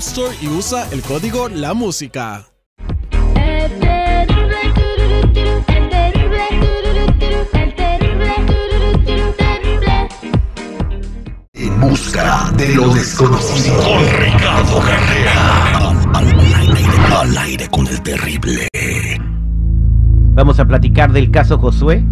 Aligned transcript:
Store 0.00 0.34
y 0.40 0.48
usa 0.48 0.88
el 0.92 1.02
código 1.02 1.50
La 1.50 1.74
Música. 1.74 2.46
En 11.52 11.80
busca 11.82 12.50
de 12.56 12.74
lo 12.74 12.88
desconocido. 12.94 13.76
Con 13.76 14.02
Ricardo 14.24 14.78
Carrera. 14.80 15.90
Al, 16.14 16.40
aire, 16.54 16.80
al 17.14 17.36
aire 17.36 17.68
con 17.68 17.86
el 17.86 18.00
terrible. 18.00 18.68
Vamos 20.32 20.58
a 20.60 20.64
platicar 20.64 21.12
del 21.12 21.30
caso 21.30 21.58
Josué. 21.58 22.02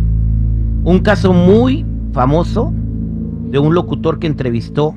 Un 0.84 0.98
caso 1.02 1.32
muy 1.32 1.86
famoso 2.12 2.70
de 3.50 3.58
un 3.58 3.72
locutor 3.74 4.18
que 4.18 4.26
entrevistó 4.26 4.94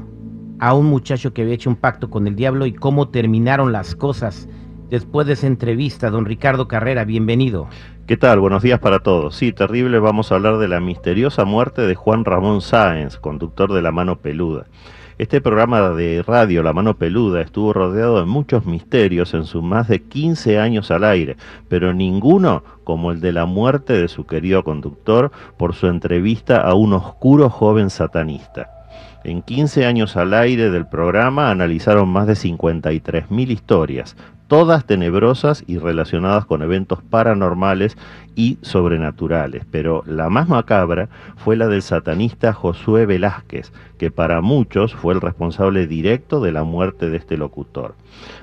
a 0.62 0.76
un 0.76 0.86
muchacho 0.86 1.34
que 1.34 1.42
había 1.42 1.56
hecho 1.56 1.72
un 1.72 1.76
pacto 1.76 2.12
con 2.12 2.28
el 2.28 2.36
diablo 2.36 2.68
y 2.68 2.74
cómo 2.74 3.10
terminaron 3.10 3.72
las 3.72 3.96
cosas 3.96 4.48
después 4.92 5.26
de 5.26 5.34
esa 5.34 5.48
entrevista. 5.48 6.12
Don 6.12 6.24
Ricardo 6.24 6.68
Carrera, 6.68 7.04
bienvenido. 7.04 7.68
¿Qué 8.06 8.16
tal? 8.16 8.40
Buenos 8.40 8.62
días 8.62 8.80
para 8.80 9.00
todos. 9.00 9.36
Sí, 9.36 9.54
terrible, 9.54 9.98
vamos 9.98 10.32
a 10.32 10.36
hablar 10.36 10.60
de 10.60 10.68
la 10.68 10.80
misteriosa 10.80 11.46
muerte 11.46 11.82
de 11.82 11.96
Juan 11.96 12.26
Ramón 12.26 12.62
Sáenz, 12.62 13.18
conductor 13.18 13.74
de 13.74 13.82
La 13.82 13.92
Mano 13.92 14.20
Peluda. 14.20 14.68
Este 15.18 15.42
programa 15.42 15.90
de 15.90 16.22
radio 16.22 16.62
La 16.62 16.74
Mano 16.74 16.96
Peluda 16.96 17.42
estuvo 17.42 17.74
rodeado 17.74 18.20
de 18.20 18.26
muchos 18.26 18.68
misterios 18.68 19.34
en 19.34 19.46
sus 19.46 19.64
más 19.64 19.88
de 19.88 20.04
15 20.04 20.60
años 20.60 20.92
al 20.92 21.06
aire, 21.06 21.38
pero 21.70 21.92
ninguno 21.92 22.64
como 22.84 23.12
el 23.12 23.20
de 23.20 23.32
la 23.32 23.46
muerte 23.46 23.94
de 23.94 24.08
su 24.08 24.28
querido 24.28 24.64
conductor 24.64 25.32
por 25.58 25.74
su 25.74 25.88
entrevista 25.88 26.58
a 26.58 26.76
un 26.76 26.94
oscuro 26.94 27.50
joven 27.50 27.90
satanista. 27.90 28.81
En 29.24 29.44
15 29.44 29.86
años 29.86 30.18
al 30.18 30.34
aire 30.34 30.72
del 30.72 30.88
programa 30.88 31.52
analizaron 31.52 32.10
más 32.10 32.26
de 32.26 32.34
53.000 32.34 33.52
historias, 33.52 34.18
todas 34.48 34.86
tenebrosas 34.86 35.64
y 35.68 35.78
relacionadas 35.78 36.46
con 36.46 36.64
eventos 36.64 37.04
paranormales 37.04 37.98
y 38.36 38.58
sobrenaturales, 38.64 39.64
pero 39.70 40.04
la 40.08 40.30
más 40.30 40.50
macabra 40.50 41.08
fue 41.38 41.56
la 41.56 41.68
del 41.68 41.84
satanista 41.84 42.52
Josué 42.52 43.06
Velázquez, 43.06 43.72
que 44.00 44.10
para 44.10 44.42
muchos 44.42 44.96
fue 44.96 45.14
el 45.14 45.22
responsable 45.22 45.86
directo 45.86 46.42
de 46.42 46.52
la 46.52 46.64
muerte 46.64 47.12
de 47.12 47.18
este 47.18 47.38
locutor. 47.38 47.94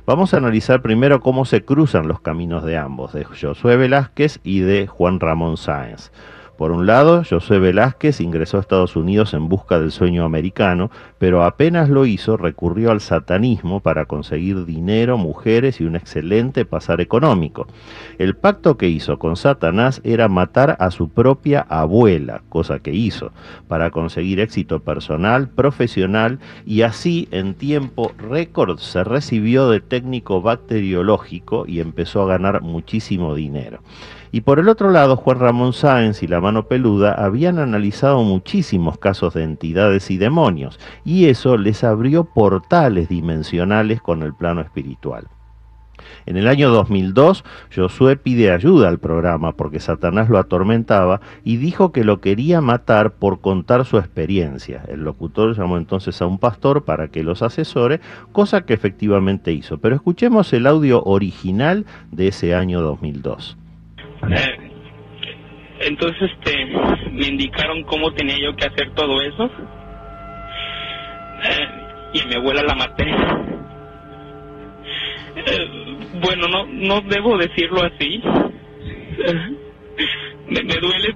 Vamos 0.06 0.32
a 0.32 0.36
analizar 0.36 0.80
primero 0.80 1.20
cómo 1.20 1.44
se 1.44 1.64
cruzan 1.64 2.06
los 2.06 2.20
caminos 2.20 2.64
de 2.64 2.78
ambos, 2.78 3.12
de 3.12 3.24
Josué 3.24 3.76
Velázquez 3.76 4.38
y 4.44 4.60
de 4.60 4.86
Juan 4.86 5.18
Ramón 5.18 5.56
Sáenz. 5.56 6.12
Por 6.58 6.72
un 6.72 6.86
lado, 6.86 7.22
José 7.22 7.60
Velázquez 7.60 8.20
ingresó 8.20 8.56
a 8.56 8.60
Estados 8.60 8.96
Unidos 8.96 9.32
en 9.32 9.48
busca 9.48 9.78
del 9.78 9.92
sueño 9.92 10.24
americano, 10.24 10.90
pero 11.18 11.44
apenas 11.44 11.88
lo 11.88 12.04
hizo 12.04 12.36
recurrió 12.36 12.90
al 12.90 13.00
satanismo 13.00 13.78
para 13.78 14.06
conseguir 14.06 14.64
dinero, 14.64 15.18
mujeres 15.18 15.80
y 15.80 15.84
un 15.84 15.94
excelente 15.94 16.64
pasar 16.64 17.00
económico. 17.00 17.68
El 18.18 18.34
pacto 18.34 18.76
que 18.76 18.88
hizo 18.88 19.20
con 19.20 19.36
Satanás 19.36 20.00
era 20.02 20.26
matar 20.26 20.76
a 20.80 20.90
su 20.90 21.10
propia 21.10 21.60
abuela, 21.60 22.42
cosa 22.48 22.80
que 22.80 22.92
hizo, 22.92 23.30
para 23.68 23.92
conseguir 23.92 24.40
éxito 24.40 24.80
personal, 24.80 25.48
profesional 25.50 26.40
y 26.66 26.82
así 26.82 27.28
en 27.30 27.54
tiempo 27.54 28.10
récord 28.18 28.80
se 28.80 29.04
recibió 29.04 29.70
de 29.70 29.78
técnico 29.78 30.42
bacteriológico 30.42 31.66
y 31.68 31.78
empezó 31.78 32.22
a 32.22 32.26
ganar 32.26 32.62
muchísimo 32.62 33.36
dinero. 33.36 33.78
Y 34.32 34.42
por 34.42 34.58
el 34.58 34.68
otro 34.68 34.90
lado, 34.90 35.16
Juan 35.16 35.38
Ramón 35.38 35.72
Sáenz 35.72 36.22
y 36.22 36.26
la 36.26 36.40
mano 36.40 36.66
peluda 36.66 37.12
habían 37.12 37.58
analizado 37.58 38.22
muchísimos 38.22 38.98
casos 38.98 39.34
de 39.34 39.42
entidades 39.42 40.10
y 40.10 40.18
demonios, 40.18 40.78
y 41.04 41.26
eso 41.26 41.56
les 41.56 41.84
abrió 41.84 42.24
portales 42.24 43.08
dimensionales 43.08 44.00
con 44.02 44.22
el 44.22 44.34
plano 44.34 44.60
espiritual. 44.60 45.28
En 46.26 46.36
el 46.36 46.46
año 46.46 46.70
2002, 46.70 47.44
Josué 47.74 48.16
pide 48.16 48.52
ayuda 48.52 48.88
al 48.88 48.98
programa 48.98 49.52
porque 49.52 49.80
Satanás 49.80 50.28
lo 50.28 50.38
atormentaba 50.38 51.20
y 51.44 51.56
dijo 51.56 51.92
que 51.92 52.04
lo 52.04 52.20
quería 52.20 52.60
matar 52.60 53.14
por 53.14 53.40
contar 53.40 53.84
su 53.84 53.98
experiencia. 53.98 54.84
El 54.88 55.04
locutor 55.04 55.56
llamó 55.56 55.78
entonces 55.78 56.20
a 56.20 56.26
un 56.26 56.38
pastor 56.38 56.84
para 56.84 57.08
que 57.08 57.22
los 57.22 57.42
asesore, 57.42 58.00
cosa 58.32 58.62
que 58.62 58.74
efectivamente 58.74 59.52
hizo. 59.52 59.78
Pero 59.78 59.96
escuchemos 59.96 60.52
el 60.52 60.66
audio 60.66 61.02
original 61.02 61.86
de 62.10 62.28
ese 62.28 62.54
año 62.54 62.80
2002. 62.82 63.56
Eh, 64.30 64.70
entonces 65.80 66.30
este, 66.32 66.66
me 67.10 67.26
indicaron 67.26 67.82
cómo 67.84 68.12
tenía 68.12 68.36
yo 68.38 68.54
que 68.56 68.66
hacer 68.66 68.92
todo 68.94 69.20
eso. 69.22 69.50
Eh, 71.44 71.68
y 72.14 72.20
a 72.20 72.26
mi 72.26 72.34
abuela 72.34 72.62
la 72.62 72.74
maté. 72.74 73.04
Eh, 75.36 75.98
bueno, 76.20 76.48
no, 76.48 76.66
no 76.66 77.00
debo 77.02 77.38
decirlo 77.38 77.82
así. 77.82 78.20
me, 80.48 80.62
me 80.62 80.74
duele 80.74 81.14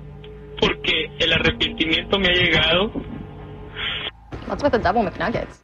porque 0.60 1.10
el 1.18 1.32
arrepentimiento 1.32 2.18
me 2.18 2.28
ha 2.28 2.32
llegado. 2.32 2.92
What's 4.46 4.62
with 4.62 4.72
the 4.72 4.78
double 4.78 5.02
McNuggets? 5.02 5.62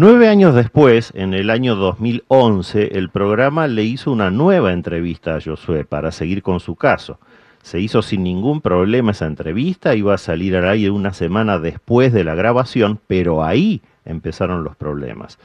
Nueve 0.00 0.28
años 0.28 0.54
después, 0.54 1.10
en 1.16 1.34
el 1.34 1.50
año 1.50 1.74
2011, 1.74 2.96
el 2.96 3.10
programa 3.10 3.66
le 3.66 3.82
hizo 3.82 4.12
una 4.12 4.30
nueva 4.30 4.72
entrevista 4.72 5.34
a 5.34 5.40
Josué 5.40 5.84
para 5.84 6.12
seguir 6.12 6.40
con 6.40 6.60
su 6.60 6.76
caso. 6.76 7.18
Se 7.62 7.80
hizo 7.80 8.00
sin 8.00 8.22
ningún 8.22 8.60
problema 8.60 9.10
esa 9.10 9.26
entrevista, 9.26 9.96
iba 9.96 10.14
a 10.14 10.18
salir 10.18 10.54
al 10.54 10.68
aire 10.68 10.90
una 10.90 11.12
semana 11.12 11.58
después 11.58 12.12
de 12.12 12.22
la 12.22 12.36
grabación, 12.36 13.00
pero 13.08 13.42
ahí 13.42 13.82
empezaron 14.04 14.62
los 14.62 14.76
problemas. 14.76 15.36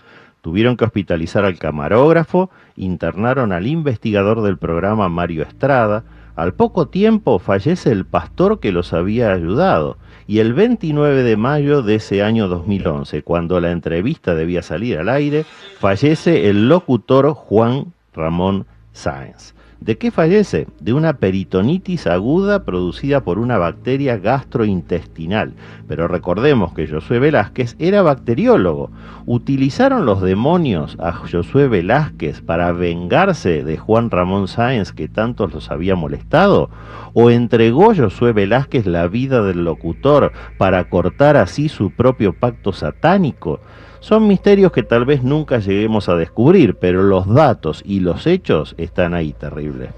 Tuvieron 0.42 0.78
que 0.78 0.86
hospitalizar 0.86 1.46
al 1.46 1.58
camarógrafo, 1.58 2.52
internaron 2.76 3.54
al 3.54 3.66
investigador 3.66 4.44
del 4.44 4.60
programa 4.60 5.10
Mario 5.10 5.42
Estrada, 5.42 6.04
al 6.36 6.54
poco 6.54 6.88
tiempo 6.88 7.40
fallece 7.40 7.92
el 7.92 8.06
pastor 8.06 8.60
que 8.60 8.72
los 8.72 8.94
había 8.94 9.32
ayudado 9.32 9.98
y 10.28 10.40
el 10.40 10.54
29 10.54 11.24
de 11.24 11.38
mayo 11.38 11.82
de 11.82 11.96
ese 11.96 12.24
año 12.24 12.48
2011, 12.48 13.24
cuando 13.24 13.60
la 13.60 13.72
entrevista 13.72 14.34
debía 14.36 14.62
salir 14.62 14.98
al 14.98 15.10
aire, 15.10 15.46
fallece 15.80 16.50
el 16.50 16.70
locutor 16.70 17.34
Juan 17.34 17.94
Ramón 18.14 18.66
Sáenz. 18.94 19.54
¿De 19.84 19.98
qué 19.98 20.12
fallece? 20.12 20.66
De 20.80 20.94
una 20.94 21.18
peritonitis 21.18 22.08
aguda 22.08 22.64
producida 22.64 23.26
por 23.26 23.38
una 23.38 23.58
bacteria 23.58 24.18
gastrointestinal. 24.18 25.56
Pero 25.90 26.08
recordemos 26.08 26.74
que 26.74 26.88
Josué 26.88 27.20
Velázquez 27.20 27.76
era 27.80 28.02
bacteriólogo. 28.02 28.92
¿Utilizaron 29.26 30.06
los 30.06 30.22
demonios 30.22 30.96
a 31.02 31.12
Josué 31.12 31.68
Velázquez 31.68 32.40
para 32.40 32.72
vengarse 32.72 33.66
de 33.66 33.76
Juan 33.76 34.10
Ramón 34.10 34.48
Sáenz 34.48 34.94
que 34.94 35.10
tantos 35.10 35.54
los 35.54 35.70
había 35.70 35.98
molestado? 35.98 36.70
¿O 37.12 37.30
entregó 37.30 37.94
Josué 37.94 38.32
Velázquez 38.32 38.86
la 38.86 39.10
vida 39.10 39.44
del 39.44 39.66
locutor 39.66 40.32
para 40.58 40.90
cortar 40.90 41.36
así 41.36 41.68
su 41.68 41.92
propio 41.92 42.32
pacto 42.32 42.72
satánico? 42.72 43.60
Son 44.04 44.28
misterios 44.28 44.74
que 44.74 44.84
tal 44.84 45.06
vez 45.06 45.24
nunca 45.24 45.60
lleguemos 45.60 46.10
a 46.10 46.18
descubrir, 46.18 46.76
pero 46.76 47.04
los 47.04 47.26
datos 47.26 47.82
y 47.86 48.02
los 48.02 48.28
hechos 48.28 48.76
están 48.78 49.14
ahí 49.14 49.32
terribles. 49.32 49.92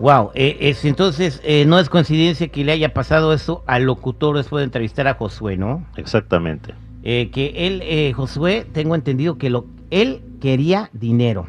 Wow, 0.00 0.32
eh, 0.34 0.56
es, 0.58 0.84
entonces 0.84 1.40
eh, 1.44 1.64
no 1.64 1.78
es 1.78 1.88
coincidencia 1.88 2.48
que 2.48 2.64
le 2.64 2.72
haya 2.72 2.92
pasado 2.92 3.32
eso 3.32 3.62
al 3.66 3.84
locutor 3.84 4.36
después 4.36 4.62
de 4.62 4.64
entrevistar 4.64 5.06
a 5.06 5.14
Josué, 5.14 5.56
¿no? 5.56 5.86
Exactamente. 5.96 6.74
Eh, 7.04 7.30
que 7.32 7.68
él, 7.68 7.82
eh, 7.84 8.12
Josué, 8.16 8.66
tengo 8.72 8.96
entendido 8.96 9.38
que 9.38 9.48
lo, 9.48 9.64
él 9.90 10.22
quería 10.40 10.90
dinero. 10.92 11.46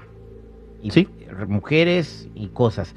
Y 0.83 0.91
Sí. 0.91 1.07
Mujeres 1.47 2.29
y 2.35 2.49
cosas. 2.49 2.93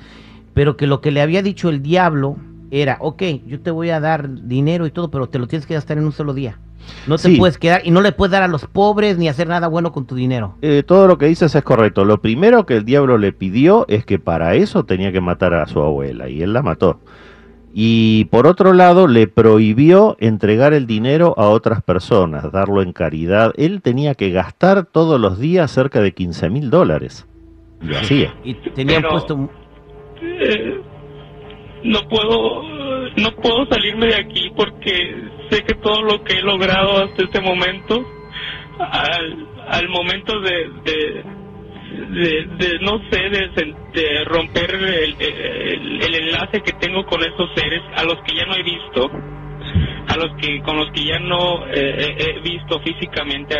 Pero 0.53 0.77
que 0.77 0.87
lo 0.87 1.01
que 1.01 1.11
le 1.11 1.23
había 1.23 1.41
dicho 1.41 1.71
el 1.71 1.83
diablo 1.83 2.37
era, 2.71 2.97
ok, 3.01 3.23
yo 3.47 3.61
te 3.61 3.71
voy 3.71 3.91
a 3.91 4.01
dar 4.01 4.29
dinero 4.47 4.87
y 4.87 4.91
todo, 4.91 5.11
pero 5.11 5.29
te 5.29 5.39
lo 5.39 5.47
tienes 5.47 5.67
que 5.67 5.75
gastar 5.75 5.99
en 5.99 6.05
un 6.05 6.13
solo 6.13 6.35
día. 6.35 6.59
No 7.07 7.17
te 7.17 7.29
Sí. 7.31 7.37
puedes 7.37 7.57
quedar 7.57 7.81
y 7.85 7.91
no 7.91 8.03
le 8.03 8.13
puedes 8.13 8.33
dar 8.33 8.43
a 8.43 8.49
los 8.49 8.67
pobres 8.67 9.17
ni 9.17 9.29
hacer 9.29 9.49
nada 9.49 9.69
bueno 9.69 9.91
con 9.93 10.05
tu 10.07 10.15
dinero. 10.15 10.55
Eh, 10.61 10.83
todo 10.87 11.07
lo 11.07 11.17
que 11.17 11.27
dices 11.27 11.55
es 11.55 11.63
correcto. 11.63 12.05
Lo 12.05 12.21
primero 12.21 12.67
que 12.67 12.77
el 12.77 12.85
diablo 12.85 13.17
le 13.17 13.33
pidió 13.33 13.87
es 13.89 14.05
que 14.05 14.19
para 14.19 14.55
eso 14.55 14.85
tenía 14.85 15.11
que 15.11 15.21
matar 15.23 15.55
a 15.55 15.67
su 15.67 15.81
abuela 15.81 16.29
y 16.29 16.43
él 16.43 16.53
la 16.53 16.61
mató. 16.63 17.01
Y 17.77 18.27
por 18.27 18.47
otro 18.47 18.73
lado, 18.73 19.09
le 19.09 19.27
prohibió 19.27 20.17
entregar 20.21 20.75
el 20.75 20.87
dinero 20.87 21.35
a 21.39 21.49
otras 21.49 21.83
personas, 21.83 22.53
darlo 22.53 22.83
en 22.83 22.93
caridad. 22.93 23.53
Él 23.57 23.81
tenía 23.83 24.15
que 24.15 24.31
gastar 24.31 24.85
todos 24.85 25.19
los 25.21 25.39
días 25.41 25.71
cerca 25.73 26.01
de 26.01 26.13
15 26.13 26.51
mil 26.51 26.71
dólares. 26.71 27.27
Y 27.83 27.87
lo 27.87 27.99
hacía. 27.99 28.35
Y 28.45 28.55
tenían 28.55 29.03
Pero- 29.03 29.11
puesto... 29.15 29.51
Eh, 31.85 31.91
no 31.91 32.03
puedo 32.09 32.63
no 33.17 33.33
puedo 33.37 33.67
salirme 33.67 34.07
de 34.09 34.17
aquí 34.17 34.51
porque 34.57 35.31
sé 35.51 35.65
que 35.65 35.75
todo 35.77 36.03
lo 36.03 36.23
que 36.25 36.35
he 36.35 36.43
logrado 36.43 36.99
hasta 37.05 37.25
este 37.25 37.41
momento 37.43 38.07
al, 38.79 39.49
al 39.69 39.89
momento 39.91 40.41
de, 40.41 40.71
de, 40.85 41.25
de- 42.59 42.79
no 42.81 42.99
sé 43.11 43.31
de, 43.31 43.51
romper 44.27 44.75
el, 44.75 45.17
el- 45.21 46.03
enlace 46.17 46.63
que 46.63 46.73
tengo 46.75 47.05
con 47.07 47.23
estos 47.23 47.51
seres 47.55 47.83
a 47.97 48.05
los 48.05 48.17
que 48.25 48.37
ya 48.37 48.47
no 48.47 48.57
he 48.57 48.63
visto 48.65 49.11
a 50.09 50.17
los 50.19 50.31
que 50.41 50.61
con 50.63 50.79
los 50.79 50.91
que 50.93 51.05
ya 51.05 51.19
no 51.21 51.67
eh, 51.69 52.17
he 52.19 52.41
visto 52.41 52.81
físicamente 52.81 53.57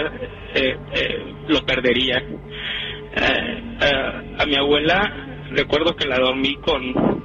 eh, 0.55 0.79
eh, 0.93 1.35
lo 1.49 1.65
perdería. 1.65 2.19
Eh, 2.19 3.63
eh, 3.83 4.37
a 4.39 4.47
mi 4.47 4.57
abuela 4.57 5.13
recuerdo 5.51 5.97
que 5.97 6.07
la 6.07 6.19
dormí 6.19 6.57
con 6.59 7.24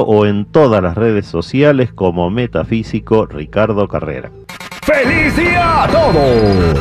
o 0.00 0.26
en 0.26 0.44
todas 0.46 0.82
las 0.82 0.96
redes 0.96 1.26
sociales 1.26 1.92
como 1.92 2.30
Metafísico 2.30 3.26
Ricardo 3.26 3.86
Carrera. 3.86 4.30
¡Feliz 4.82 5.36
día 5.36 5.84
a 5.84 5.88
todos! 5.88 6.78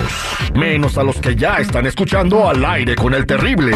Menos 0.55 0.97
a 0.97 1.03
los 1.03 1.17
que 1.17 1.35
ya 1.35 1.57
están 1.57 1.85
escuchando 1.85 2.49
al 2.49 2.63
aire 2.65 2.95
con 2.95 3.13
el 3.13 3.25
terrible. 3.25 3.75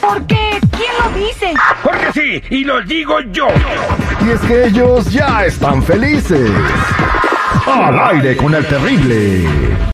¿Por 0.00 0.26
qué? 0.26 0.60
¿Quién 0.70 0.92
lo 1.02 1.18
dice? 1.18 1.54
Porque 1.82 2.12
sí, 2.12 2.42
y 2.50 2.64
lo 2.64 2.82
digo 2.82 3.20
yo. 3.32 3.46
Y 4.26 4.30
es 4.30 4.40
que 4.40 4.66
ellos 4.66 5.10
ya 5.10 5.44
están 5.44 5.82
felices. 5.82 6.50
Al 7.66 7.98
aire 8.16 8.36
con 8.36 8.54
el 8.54 8.66
terrible. 8.66 9.46